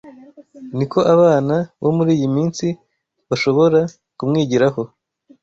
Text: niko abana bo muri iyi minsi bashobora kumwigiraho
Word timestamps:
niko 0.77 0.99
abana 1.15 1.55
bo 1.81 1.89
muri 1.97 2.11
iyi 2.17 2.27
minsi 2.35 2.65
bashobora 3.29 3.79
kumwigiraho 4.17 4.81